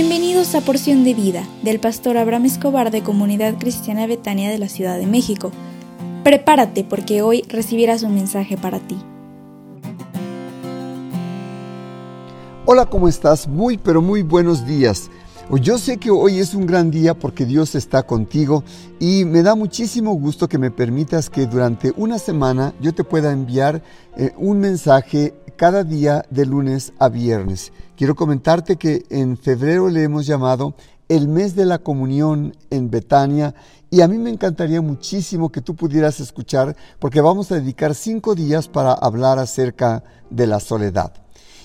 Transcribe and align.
Bienvenidos 0.00 0.54
a 0.54 0.60
Porción 0.60 1.02
de 1.02 1.12
Vida 1.12 1.42
del 1.64 1.80
pastor 1.80 2.18
Abraham 2.18 2.44
Escobar 2.44 2.92
de 2.92 3.02
Comunidad 3.02 3.58
Cristiana 3.58 4.06
Betania 4.06 4.48
de 4.48 4.56
la 4.56 4.68
Ciudad 4.68 4.96
de 4.96 5.08
México. 5.08 5.50
Prepárate 6.22 6.84
porque 6.84 7.20
hoy 7.20 7.42
recibirás 7.48 8.04
un 8.04 8.14
mensaje 8.14 8.56
para 8.56 8.78
ti. 8.78 8.96
Hola, 12.64 12.86
¿cómo 12.86 13.08
estás? 13.08 13.48
Muy, 13.48 13.76
pero 13.76 14.00
muy 14.00 14.22
buenos 14.22 14.64
días. 14.64 15.10
Yo 15.50 15.78
sé 15.78 15.96
que 15.96 16.12
hoy 16.12 16.38
es 16.38 16.54
un 16.54 16.66
gran 16.66 16.92
día 16.92 17.14
porque 17.14 17.44
Dios 17.44 17.74
está 17.74 18.04
contigo 18.04 18.62
y 19.00 19.24
me 19.24 19.42
da 19.42 19.56
muchísimo 19.56 20.12
gusto 20.12 20.48
que 20.48 20.58
me 20.58 20.70
permitas 20.70 21.28
que 21.28 21.46
durante 21.46 21.92
una 21.96 22.20
semana 22.20 22.72
yo 22.80 22.94
te 22.94 23.02
pueda 23.02 23.32
enviar 23.32 23.82
eh, 24.16 24.32
un 24.36 24.60
mensaje 24.60 25.34
cada 25.58 25.82
día 25.82 26.24
de 26.30 26.46
lunes 26.46 26.92
a 27.00 27.08
viernes. 27.08 27.72
Quiero 27.96 28.14
comentarte 28.14 28.76
que 28.76 29.04
en 29.10 29.36
febrero 29.36 29.88
le 29.88 30.04
hemos 30.04 30.24
llamado 30.24 30.76
el 31.08 31.26
mes 31.26 31.56
de 31.56 31.66
la 31.66 31.78
comunión 31.78 32.56
en 32.70 32.90
Betania 32.90 33.56
y 33.90 34.02
a 34.02 34.08
mí 34.08 34.18
me 34.18 34.30
encantaría 34.30 34.80
muchísimo 34.80 35.50
que 35.50 35.60
tú 35.60 35.74
pudieras 35.74 36.20
escuchar 36.20 36.76
porque 37.00 37.20
vamos 37.20 37.50
a 37.50 37.56
dedicar 37.56 37.96
cinco 37.96 38.36
días 38.36 38.68
para 38.68 38.92
hablar 38.92 39.40
acerca 39.40 40.04
de 40.30 40.46
la 40.46 40.60
soledad. 40.60 41.12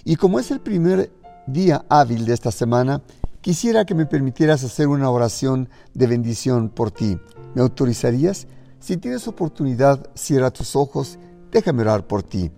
Y 0.04 0.16
como 0.16 0.40
es 0.40 0.50
el 0.50 0.60
primer 0.60 1.12
día 1.46 1.86
hábil 1.88 2.26
de 2.26 2.34
esta 2.34 2.52
semana, 2.52 3.04
quisiera 3.42 3.86
que 3.86 3.94
me 3.94 4.08
permitieras 4.08 4.64
hacer 4.64 4.88
una 4.88 5.12
oración 5.12 5.70
de 5.94 6.08
bendición 6.08 6.70
por 6.70 6.90
ti. 6.90 7.20
¿Me 7.54 7.62
autorizarías? 7.62 8.48
Si 8.80 8.98
tienes 8.98 9.28
oportunidad, 9.28 10.10
cierra 10.16 10.50
tus 10.50 10.76
ojos, 10.76 11.20
déjame 11.52 11.84
orar 11.84 12.08
por 12.08 12.24
ti. 12.24 12.50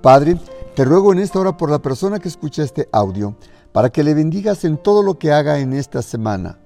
Padre, 0.00 0.38
te 0.74 0.84
ruego 0.84 1.12
en 1.12 1.20
esta 1.20 1.38
hora 1.38 1.56
por 1.56 1.70
la 1.70 1.80
persona 1.80 2.18
que 2.18 2.26
escucha 2.26 2.64
este 2.64 2.88
audio, 2.90 3.36
para 3.72 3.90
que 3.90 4.02
le 4.02 4.12
bendigas 4.12 4.64
en 4.64 4.76
todo 4.76 5.04
lo 5.04 5.18
que 5.20 5.30
haga 5.30 5.60
en 5.60 5.72
esta 5.72 6.02
semana. 6.02 6.58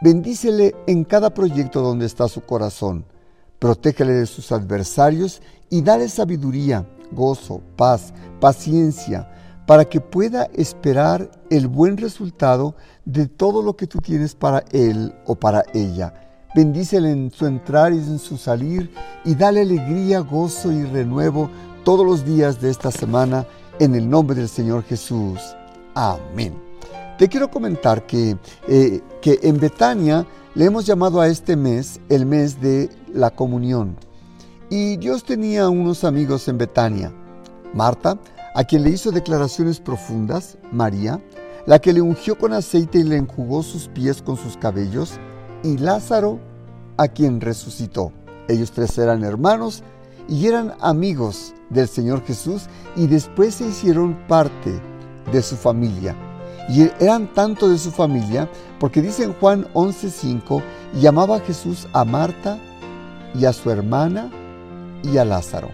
Bendícele 0.00 0.76
en 0.86 1.02
cada 1.02 1.34
proyecto 1.34 1.82
donde 1.82 2.06
está 2.06 2.28
su 2.28 2.42
corazón. 2.42 3.04
Protégele 3.58 4.12
de 4.12 4.26
sus 4.26 4.52
adversarios 4.52 5.42
y 5.70 5.82
dale 5.82 6.08
sabiduría, 6.08 6.86
gozo, 7.10 7.60
paz, 7.76 8.12
paciencia, 8.40 9.28
para 9.66 9.86
que 9.86 10.00
pueda 10.00 10.48
esperar 10.54 11.28
el 11.50 11.66
buen 11.66 11.96
resultado 11.96 12.76
de 13.04 13.26
todo 13.26 13.62
lo 13.62 13.76
que 13.76 13.88
tú 13.88 13.98
tienes 13.98 14.36
para 14.36 14.64
él 14.70 15.14
o 15.26 15.34
para 15.34 15.64
ella. 15.74 16.14
Bendícele 16.54 17.10
en 17.10 17.30
su 17.32 17.46
entrar 17.46 17.92
y 17.92 17.98
en 17.98 18.18
su 18.18 18.36
salir 18.36 18.92
y 19.24 19.34
dale 19.34 19.62
alegría, 19.62 20.20
gozo 20.20 20.70
y 20.70 20.84
renuevo 20.84 21.48
todos 21.84 22.06
los 22.06 22.24
días 22.24 22.60
de 22.60 22.70
esta 22.70 22.90
semana 22.90 23.46
en 23.78 23.94
el 23.94 24.08
nombre 24.08 24.36
del 24.36 24.48
Señor 24.48 24.84
Jesús. 24.84 25.40
Amén. 25.94 26.54
Te 27.18 27.28
quiero 27.28 27.50
comentar 27.50 28.06
que, 28.06 28.36
eh, 28.68 29.00
que 29.20 29.38
en 29.42 29.58
Betania 29.58 30.26
le 30.54 30.66
hemos 30.66 30.86
llamado 30.86 31.20
a 31.20 31.28
este 31.28 31.56
mes 31.56 32.00
el 32.08 32.26
mes 32.26 32.60
de 32.60 32.90
la 33.12 33.30
comunión. 33.30 33.96
Y 34.70 34.96
Dios 34.96 35.24
tenía 35.24 35.68
unos 35.68 36.04
amigos 36.04 36.48
en 36.48 36.58
Betania. 36.58 37.12
Marta, 37.74 38.18
a 38.54 38.64
quien 38.64 38.84
le 38.84 38.90
hizo 38.90 39.10
declaraciones 39.10 39.80
profundas, 39.80 40.58
María, 40.70 41.20
la 41.66 41.78
que 41.78 41.92
le 41.92 42.00
ungió 42.00 42.38
con 42.38 42.52
aceite 42.52 42.98
y 42.98 43.04
le 43.04 43.16
enjugó 43.16 43.62
sus 43.62 43.88
pies 43.88 44.22
con 44.22 44.36
sus 44.36 44.56
cabellos, 44.56 45.18
y 45.62 45.78
Lázaro, 45.78 46.38
a 46.96 47.08
quien 47.08 47.40
resucitó. 47.40 48.12
Ellos 48.48 48.72
tres 48.72 48.96
eran 48.98 49.24
hermanos 49.24 49.82
y 50.28 50.46
eran 50.46 50.74
amigos 50.80 51.54
del 51.70 51.88
Señor 51.88 52.24
Jesús 52.24 52.66
y 52.96 53.06
después 53.06 53.56
se 53.56 53.66
hicieron 53.66 54.14
parte 54.28 54.72
de 55.32 55.42
su 55.42 55.56
familia. 55.56 56.14
Y 56.68 56.82
eran 57.00 57.32
tanto 57.34 57.68
de 57.68 57.78
su 57.78 57.90
familia 57.90 58.48
porque 58.78 59.02
dice 59.02 59.24
en 59.24 59.32
Juan 59.34 59.66
11:5, 59.74 60.62
llamaba 61.00 61.40
Jesús 61.40 61.88
a 61.92 62.04
Marta 62.04 62.58
y 63.34 63.44
a 63.44 63.52
su 63.52 63.70
hermana 63.70 64.30
y 65.02 65.16
a 65.18 65.24
Lázaro. 65.24 65.70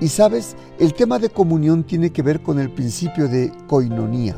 Y 0.00 0.08
sabes, 0.08 0.56
el 0.78 0.94
tema 0.94 1.18
de 1.18 1.28
comunión 1.28 1.84
tiene 1.84 2.10
que 2.10 2.22
ver 2.22 2.42
con 2.42 2.58
el 2.58 2.70
principio 2.70 3.28
de 3.28 3.52
coinonía. 3.66 4.36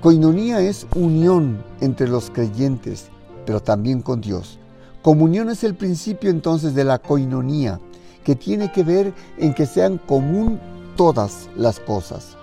Coinonía 0.00 0.60
es 0.60 0.86
unión 0.94 1.62
entre 1.80 2.08
los 2.08 2.30
creyentes, 2.30 3.08
pero 3.44 3.60
también 3.60 4.00
con 4.00 4.20
Dios. 4.20 4.58
Comunión 5.02 5.50
es 5.50 5.64
el 5.64 5.74
principio 5.74 6.30
entonces 6.30 6.74
de 6.74 6.84
la 6.84 6.98
coinonía, 6.98 7.80
que 8.24 8.34
tiene 8.34 8.72
que 8.72 8.84
ver 8.84 9.12
en 9.38 9.54
que 9.54 9.66
sean 9.66 9.98
común 9.98 10.60
todas 10.96 11.48
las 11.56 11.80
cosas. 11.80 12.36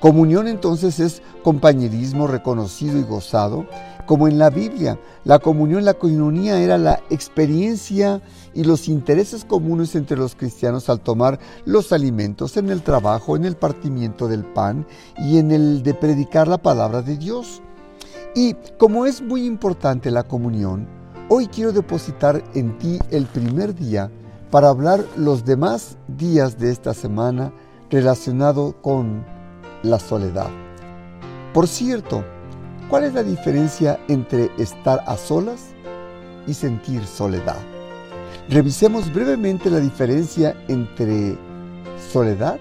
Comunión 0.00 0.48
entonces 0.48 1.00
es 1.00 1.22
compañerismo 1.42 2.26
reconocido 2.26 2.98
y 2.98 3.02
gozado, 3.02 3.66
como 4.06 4.28
en 4.28 4.38
la 4.38 4.50
Biblia. 4.50 4.98
La 5.24 5.38
comunión, 5.38 5.84
la 5.84 5.94
coinonía 5.94 6.60
era 6.60 6.76
la 6.76 7.00
experiencia 7.08 8.20
y 8.52 8.64
los 8.64 8.88
intereses 8.88 9.44
comunes 9.44 9.94
entre 9.94 10.16
los 10.16 10.34
cristianos 10.34 10.88
al 10.88 11.00
tomar 11.00 11.38
los 11.64 11.92
alimentos 11.92 12.56
en 12.56 12.68
el 12.68 12.82
trabajo, 12.82 13.36
en 13.36 13.46
el 13.46 13.56
partimiento 13.56 14.28
del 14.28 14.44
pan 14.44 14.86
y 15.18 15.38
en 15.38 15.50
el 15.50 15.82
de 15.82 15.94
predicar 15.94 16.48
la 16.48 16.58
palabra 16.58 17.00
de 17.00 17.16
Dios. 17.16 17.62
Y 18.34 18.54
como 18.78 19.06
es 19.06 19.22
muy 19.22 19.46
importante 19.46 20.10
la 20.10 20.24
comunión, 20.24 20.86
hoy 21.28 21.46
quiero 21.46 21.72
depositar 21.72 22.44
en 22.54 22.76
ti 22.78 22.98
el 23.10 23.26
primer 23.26 23.74
día 23.74 24.10
para 24.54 24.68
hablar 24.68 25.04
los 25.16 25.44
demás 25.44 25.96
días 26.06 26.60
de 26.60 26.70
esta 26.70 26.94
semana 26.94 27.52
relacionado 27.90 28.80
con 28.82 29.26
la 29.82 29.98
soledad. 29.98 30.48
Por 31.52 31.66
cierto, 31.66 32.24
¿cuál 32.88 33.02
es 33.02 33.14
la 33.14 33.24
diferencia 33.24 33.98
entre 34.06 34.52
estar 34.56 35.02
a 35.08 35.16
solas 35.16 35.70
y 36.46 36.54
sentir 36.54 37.04
soledad? 37.04 37.58
Revisemos 38.48 39.12
brevemente 39.12 39.68
la 39.70 39.80
diferencia 39.80 40.54
entre 40.68 41.36
soledad 42.12 42.60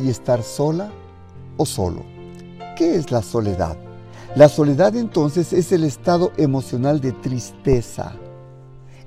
y 0.00 0.08
estar 0.08 0.42
sola 0.42 0.90
o 1.58 1.66
solo. 1.66 2.02
¿Qué 2.78 2.94
es 2.94 3.10
la 3.10 3.20
soledad? 3.20 3.76
La 4.36 4.48
soledad 4.48 4.96
entonces 4.96 5.52
es 5.52 5.70
el 5.70 5.84
estado 5.84 6.32
emocional 6.38 6.98
de 7.02 7.12
tristeza, 7.12 8.14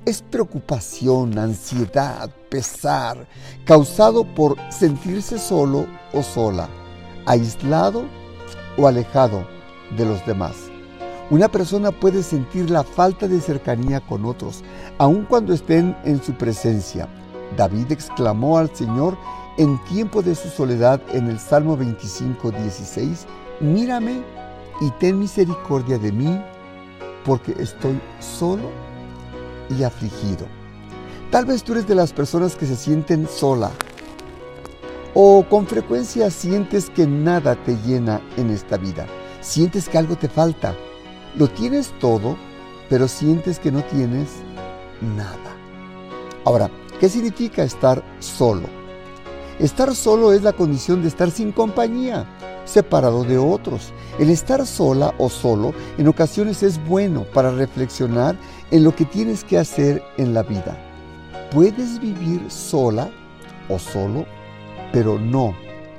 es 0.06 0.22
preocupación, 0.22 1.38
ansiedad, 1.38 2.30
pesar, 2.50 3.28
causado 3.66 4.24
por 4.24 4.58
sentirse 4.72 5.38
solo 5.38 5.86
o 6.14 6.24
sola, 6.24 6.68
aislado 7.26 8.06
o 8.78 8.88
alejado 8.88 9.46
de 9.96 10.06
los 10.06 10.26
demás. 10.26 10.56
Una 11.30 11.48
persona 11.50 11.92
puede 11.92 12.24
sentir 12.24 12.70
la 12.70 12.84
falta 12.84 13.28
de 13.28 13.40
cercanía 13.40 14.02
con 14.02 14.26
otros, 14.26 14.64
aun 14.98 15.24
cuando 15.24 15.54
estén 15.54 15.96
en 16.04 16.22
su 16.22 16.34
presencia. 16.34 17.08
David 17.56 17.92
exclamó 17.92 18.58
al 18.58 18.76
Señor 18.76 19.18
en 19.58 19.82
tiempo 19.86 20.22
de 20.22 20.36
su 20.36 20.50
soledad 20.50 21.00
en 21.14 21.30
el 21.30 21.40
Salmo 21.40 21.78
25, 21.78 22.52
16, 22.52 23.28
mírame 23.60 24.22
y 24.82 24.90
ten 25.00 25.20
misericordia 25.20 25.98
de 26.00 26.12
mí, 26.12 26.42
porque 27.24 27.54
estoy 27.60 28.02
solo 28.20 28.91
y 29.78 29.84
afligido. 29.84 30.46
Tal 31.32 31.46
vez 31.46 31.64
tú 31.64 31.72
eres 31.74 31.88
de 31.88 31.96
las 31.96 32.14
personas 32.14 32.56
que 32.56 32.66
se 32.66 32.76
sienten 32.76 33.28
sola 33.28 33.72
o 35.14 35.46
con 35.50 35.68
frecuencia 35.68 36.30
sientes 36.30 36.90
que 36.90 37.06
nada 37.06 37.56
te 37.64 37.76
llena 37.86 38.22
en 38.38 38.50
esta 38.50 38.78
vida. 38.78 39.08
Sientes 39.42 39.90
que 39.90 39.98
algo 39.98 40.16
te 40.16 40.30
falta. 40.30 40.76
Lo 41.36 41.48
tienes 41.50 41.94
todo, 42.00 42.38
pero 42.90 43.08
sientes 43.08 43.60
que 43.60 43.72
no 43.72 43.84
tienes 43.84 44.30
nada. 45.02 45.56
Ahora, 46.46 46.70
¿qué 47.00 47.10
significa 47.10 47.64
estar 47.64 48.04
solo? 48.20 48.68
Estar 49.60 49.96
solo 49.96 50.34
es 50.34 50.44
la 50.44 50.54
condición 50.54 51.02
de 51.02 51.10
estar 51.10 51.30
sin 51.30 51.52
compañía, 51.52 52.26
separado 52.72 53.24
de 53.24 53.38
otros. 53.38 53.94
El 54.18 54.30
estar 54.30 54.66
sola 54.66 55.14
o 55.18 55.30
solo 55.30 55.74
en 55.98 56.08
ocasiones 56.08 56.64
es 56.64 56.84
bueno 56.88 57.26
para 57.34 57.52
reflexionar 57.52 58.36
en 58.72 58.84
lo 58.84 58.96
que 58.96 59.06
tienes 59.06 59.44
que 59.44 59.58
hacer 59.58 60.02
en 60.18 60.34
la 60.34 60.44
vida. 60.44 60.78
Puedes 61.52 62.00
vivir 62.00 62.50
sola 62.50 63.10
o 63.70 63.78
solo, 63.78 64.26
pero 64.92 65.20
no 65.20 65.54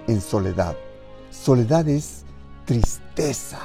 en 0.09 0.21
soledad. 0.21 0.75
Soledad 1.31 1.89
es 1.89 2.25
tristeza 2.65 3.61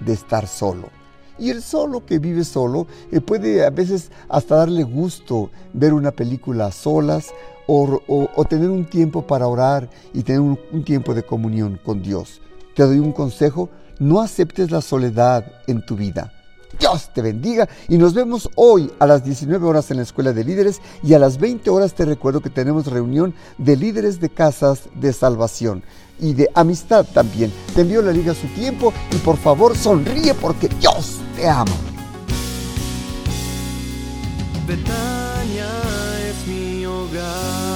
de 0.00 0.14
estar 0.14 0.46
solo. 0.46 0.97
Y 1.38 1.50
el 1.50 1.62
solo 1.62 2.04
que 2.04 2.18
vive 2.18 2.44
solo 2.44 2.86
eh, 3.12 3.20
puede 3.20 3.64
a 3.64 3.70
veces 3.70 4.10
hasta 4.28 4.56
darle 4.56 4.82
gusto 4.82 5.50
ver 5.72 5.92
una 5.92 6.10
película 6.10 6.66
a 6.66 6.72
solas 6.72 7.32
o, 7.66 8.46
tener 8.48 8.70
un 8.70 8.86
tiempo 8.86 9.26
para 9.26 9.46
orar 9.46 9.90
y 10.14 10.22
tener 10.22 10.40
un 10.40 10.84
tiempo 10.84 11.12
de 11.12 11.22
comunión 11.22 11.78
con 11.84 12.02
Dios. 12.02 12.40
Te 12.74 12.82
doy 12.84 12.98
un 12.98 13.12
consejo, 13.12 13.68
no 13.98 14.20
aceptes 14.20 14.70
la 14.70 14.80
soledad 14.80 15.44
en 15.66 15.84
tu 15.84 15.96
vida. 15.96 16.32
Dios 16.78 17.10
te 17.12 17.22
bendiga 17.22 17.68
y 17.88 17.98
nos 17.98 18.14
vemos 18.14 18.48
hoy 18.54 18.90
a 18.98 19.06
las 19.06 19.24
19 19.24 19.66
horas 19.66 19.90
en 19.90 19.96
la 19.96 20.04
Escuela 20.04 20.32
de 20.32 20.44
Líderes 20.44 20.80
y 21.02 21.14
a 21.14 21.18
las 21.18 21.38
20 21.38 21.68
horas 21.70 21.94
te 21.94 22.04
recuerdo 22.04 22.40
que 22.40 22.50
tenemos 22.50 22.86
reunión 22.86 23.34
de 23.56 23.76
líderes 23.76 24.20
de 24.20 24.28
casas 24.28 24.82
de 24.94 25.12
salvación 25.12 25.82
y 26.20 26.34
de 26.34 26.48
amistad 26.54 27.06
también. 27.12 27.52
Te 27.74 27.80
envío 27.80 28.02
la 28.02 28.12
liga 28.12 28.32
a 28.32 28.36
su 28.36 28.46
tiempo 28.48 28.92
y 29.10 29.16
por 29.16 29.36
favor 29.36 29.76
sonríe 29.76 30.34
porque 30.34 30.68
Dios 30.68 31.20
te 31.38 31.48
amo. 31.48 31.72
Betania 34.66 35.70
es 36.28 36.46
mi 36.48 36.84
hogar. 36.84 37.67